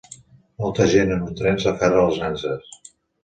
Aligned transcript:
Molta 0.63 0.87
gent 0.93 1.11
en 1.17 1.21
un 1.27 1.37
tren 1.41 1.61
s'aferra 1.65 1.99
a 2.05 2.09
les 2.09 2.17
nanses 2.25 2.73